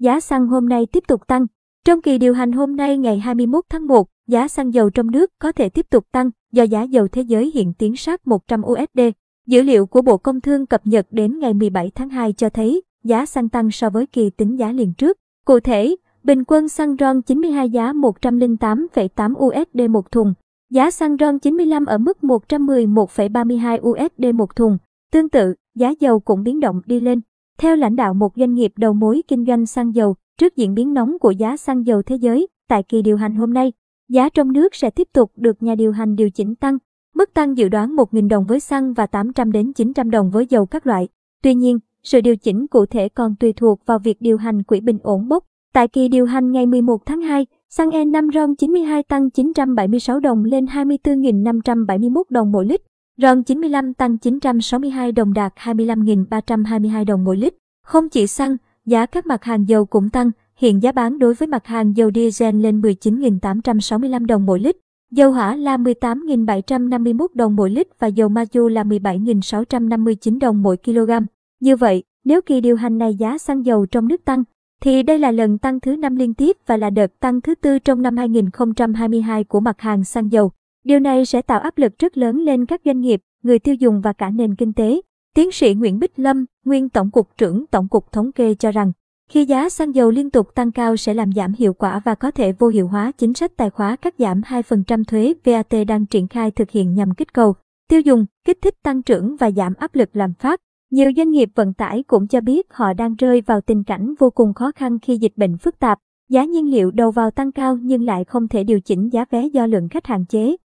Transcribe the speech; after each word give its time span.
giá 0.00 0.20
xăng 0.20 0.46
hôm 0.46 0.68
nay 0.68 0.86
tiếp 0.86 1.04
tục 1.08 1.26
tăng. 1.26 1.46
Trong 1.84 2.02
kỳ 2.02 2.18
điều 2.18 2.34
hành 2.34 2.52
hôm 2.52 2.76
nay 2.76 2.98
ngày 2.98 3.18
21 3.18 3.64
tháng 3.68 3.86
1, 3.86 4.08
giá 4.28 4.48
xăng 4.48 4.74
dầu 4.74 4.90
trong 4.90 5.10
nước 5.10 5.30
có 5.38 5.52
thể 5.52 5.68
tiếp 5.68 5.86
tục 5.90 6.04
tăng 6.12 6.30
do 6.52 6.62
giá 6.62 6.82
dầu 6.82 7.08
thế 7.08 7.22
giới 7.22 7.50
hiện 7.54 7.72
tiến 7.78 7.96
sát 7.96 8.26
100 8.26 8.62
USD. 8.66 9.00
Dữ 9.46 9.62
liệu 9.62 9.86
của 9.86 10.02
Bộ 10.02 10.16
Công 10.16 10.40
Thương 10.40 10.66
cập 10.66 10.86
nhật 10.86 11.06
đến 11.10 11.38
ngày 11.38 11.54
17 11.54 11.90
tháng 11.94 12.08
2 12.08 12.32
cho 12.32 12.50
thấy 12.50 12.82
giá 13.04 13.26
xăng 13.26 13.48
tăng 13.48 13.70
so 13.70 13.90
với 13.90 14.06
kỳ 14.06 14.30
tính 14.30 14.58
giá 14.58 14.72
liền 14.72 14.94
trước. 14.94 15.18
Cụ 15.44 15.60
thể, 15.60 15.96
bình 16.24 16.44
quân 16.46 16.68
xăng 16.68 16.96
RON 17.00 17.22
92 17.22 17.70
giá 17.70 17.92
108,8 17.92 19.34
USD 19.46 19.90
một 19.90 20.12
thùng, 20.12 20.34
giá 20.70 20.90
xăng 20.90 21.16
RON 21.20 21.38
95 21.38 21.86
ở 21.86 21.98
mức 21.98 22.18
111,32 22.22 23.78
USD 23.90 24.34
một 24.34 24.56
thùng. 24.56 24.78
Tương 25.12 25.28
tự, 25.28 25.54
giá 25.74 25.92
dầu 26.00 26.20
cũng 26.20 26.42
biến 26.42 26.60
động 26.60 26.80
đi 26.86 27.00
lên. 27.00 27.20
Theo 27.60 27.76
lãnh 27.76 27.96
đạo 27.96 28.14
một 28.14 28.32
doanh 28.36 28.54
nghiệp 28.54 28.72
đầu 28.76 28.92
mối 28.92 29.22
kinh 29.28 29.44
doanh 29.46 29.66
xăng 29.66 29.94
dầu, 29.94 30.14
trước 30.38 30.56
diễn 30.56 30.74
biến 30.74 30.94
nóng 30.94 31.18
của 31.18 31.30
giá 31.30 31.56
xăng 31.56 31.86
dầu 31.86 32.02
thế 32.02 32.16
giới, 32.16 32.46
tại 32.68 32.82
kỳ 32.82 33.02
điều 33.02 33.16
hành 33.16 33.34
hôm 33.34 33.54
nay, 33.54 33.72
giá 34.08 34.28
trong 34.28 34.52
nước 34.52 34.74
sẽ 34.74 34.90
tiếp 34.90 35.08
tục 35.12 35.32
được 35.36 35.62
nhà 35.62 35.74
điều 35.74 35.92
hành 35.92 36.16
điều 36.16 36.30
chỉnh 36.30 36.54
tăng. 36.54 36.78
Mức 37.14 37.34
tăng 37.34 37.56
dự 37.56 37.68
đoán 37.68 37.96
1.000 37.96 38.28
đồng 38.28 38.44
với 38.46 38.60
xăng 38.60 38.92
và 38.92 39.06
800 39.06 39.52
đến 39.52 39.72
900 39.72 40.10
đồng 40.10 40.30
với 40.30 40.46
dầu 40.46 40.66
các 40.66 40.86
loại. 40.86 41.08
Tuy 41.42 41.54
nhiên, 41.54 41.78
sự 42.02 42.20
điều 42.20 42.36
chỉnh 42.36 42.66
cụ 42.66 42.86
thể 42.86 43.08
còn 43.08 43.34
tùy 43.36 43.52
thuộc 43.52 43.86
vào 43.86 43.98
việc 43.98 44.20
điều 44.20 44.36
hành 44.36 44.62
quỹ 44.62 44.80
bình 44.80 44.98
ổn 45.02 45.28
bốc. 45.28 45.44
Tại 45.72 45.88
kỳ 45.88 46.08
điều 46.08 46.26
hành 46.26 46.50
ngày 46.50 46.66
11 46.66 47.06
tháng 47.06 47.22
2, 47.22 47.46
xăng 47.68 47.90
E5 47.90 48.30
RON 48.30 48.54
92 48.54 49.02
tăng 49.02 49.30
976 49.30 50.20
đồng 50.20 50.44
lên 50.44 50.64
24.571 50.64 52.22
đồng 52.30 52.52
mỗi 52.52 52.66
lít. 52.66 52.80
RON 53.16 53.42
95 53.42 53.94
tăng 53.94 54.18
962 54.18 55.12
đồng 55.12 55.32
đạt 55.32 55.54
25.322 55.56 57.04
đồng 57.04 57.24
mỗi 57.24 57.36
lít. 57.36 57.54
Không 57.86 58.08
chỉ 58.08 58.26
xăng, 58.26 58.56
giá 58.86 59.06
các 59.06 59.26
mặt 59.26 59.44
hàng 59.44 59.68
dầu 59.68 59.86
cũng 59.86 60.08
tăng, 60.08 60.30
hiện 60.56 60.82
giá 60.82 60.92
bán 60.92 61.18
đối 61.18 61.34
với 61.34 61.48
mặt 61.48 61.66
hàng 61.66 61.96
dầu 61.96 62.10
diesel 62.14 62.56
lên 62.56 62.80
19.865 62.80 64.26
đồng 64.26 64.46
mỗi 64.46 64.60
lít, 64.60 64.76
dầu 65.10 65.32
hỏa 65.32 65.56
là 65.56 65.76
18.751 65.76 67.26
đồng 67.34 67.56
mỗi 67.56 67.70
lít 67.70 67.88
và 67.98 68.06
dầu 68.06 68.28
ma 68.28 68.44
chu 68.44 68.68
là 68.68 68.84
17.659 68.84 70.38
đồng 70.38 70.62
mỗi 70.62 70.76
kg. 70.76 71.10
Như 71.60 71.76
vậy, 71.76 72.02
nếu 72.24 72.40
kỳ 72.42 72.60
điều 72.60 72.76
hành 72.76 72.98
này 72.98 73.14
giá 73.14 73.38
xăng 73.38 73.66
dầu 73.66 73.86
trong 73.86 74.08
nước 74.08 74.24
tăng, 74.24 74.44
thì 74.82 75.02
đây 75.02 75.18
là 75.18 75.30
lần 75.30 75.58
tăng 75.58 75.80
thứ 75.80 75.96
năm 75.96 76.16
liên 76.16 76.34
tiếp 76.34 76.56
và 76.66 76.76
là 76.76 76.90
đợt 76.90 77.20
tăng 77.20 77.40
thứ 77.40 77.54
tư 77.54 77.78
trong 77.78 78.02
năm 78.02 78.16
2022 78.16 79.44
của 79.44 79.60
mặt 79.60 79.80
hàng 79.80 80.04
xăng 80.04 80.32
dầu. 80.32 80.50
Điều 80.84 80.98
này 80.98 81.26
sẽ 81.26 81.42
tạo 81.42 81.60
áp 81.60 81.78
lực 81.78 81.98
rất 81.98 82.16
lớn 82.16 82.40
lên 82.40 82.66
các 82.66 82.80
doanh 82.84 83.00
nghiệp, 83.00 83.20
người 83.42 83.58
tiêu 83.58 83.74
dùng 83.74 84.00
và 84.00 84.12
cả 84.12 84.30
nền 84.30 84.54
kinh 84.54 84.72
tế. 84.72 85.00
Tiến 85.34 85.52
sĩ 85.52 85.74
Nguyễn 85.74 85.98
Bích 85.98 86.18
Lâm, 86.18 86.44
nguyên 86.64 86.88
Tổng 86.88 87.10
cục 87.10 87.28
trưởng 87.38 87.66
Tổng 87.66 87.88
cục 87.88 88.12
Thống 88.12 88.32
kê 88.32 88.54
cho 88.54 88.70
rằng, 88.70 88.92
khi 89.30 89.44
giá 89.44 89.68
xăng 89.68 89.94
dầu 89.94 90.10
liên 90.10 90.30
tục 90.30 90.54
tăng 90.54 90.72
cao 90.72 90.96
sẽ 90.96 91.14
làm 91.14 91.32
giảm 91.32 91.52
hiệu 91.58 91.74
quả 91.74 92.00
và 92.04 92.14
có 92.14 92.30
thể 92.30 92.52
vô 92.52 92.68
hiệu 92.68 92.88
hóa 92.88 93.12
chính 93.18 93.34
sách 93.34 93.56
tài 93.56 93.70
khóa 93.70 93.96
cắt 93.96 94.14
giảm 94.18 94.40
2% 94.40 95.04
thuế 95.04 95.34
VAT 95.44 95.86
đang 95.88 96.06
triển 96.06 96.28
khai 96.28 96.50
thực 96.50 96.70
hiện 96.70 96.94
nhằm 96.94 97.14
kích 97.14 97.32
cầu 97.32 97.54
tiêu 97.90 98.00
dùng, 98.00 98.26
kích 98.44 98.58
thích 98.62 98.74
tăng 98.82 99.02
trưởng 99.02 99.36
và 99.36 99.50
giảm 99.50 99.74
áp 99.74 99.94
lực 99.94 100.16
làm 100.16 100.34
phát. 100.34 100.60
Nhiều 100.90 101.10
doanh 101.16 101.30
nghiệp 101.30 101.48
vận 101.54 101.74
tải 101.74 102.02
cũng 102.02 102.26
cho 102.26 102.40
biết 102.40 102.66
họ 102.70 102.92
đang 102.92 103.14
rơi 103.14 103.40
vào 103.40 103.60
tình 103.60 103.84
cảnh 103.84 104.14
vô 104.18 104.30
cùng 104.30 104.54
khó 104.54 104.72
khăn 104.76 104.98
khi 104.98 105.16
dịch 105.16 105.32
bệnh 105.36 105.58
phức 105.58 105.78
tạp, 105.78 105.98
giá 106.28 106.44
nhiên 106.44 106.70
liệu 106.70 106.90
đầu 106.90 107.10
vào 107.10 107.30
tăng 107.30 107.52
cao 107.52 107.76
nhưng 107.82 108.04
lại 108.04 108.24
không 108.24 108.48
thể 108.48 108.64
điều 108.64 108.80
chỉnh 108.80 109.08
giá 109.12 109.24
vé 109.30 109.46
do 109.46 109.66
lượng 109.66 109.88
khách 109.88 110.06
hạn 110.06 110.24
chế. 110.26 110.56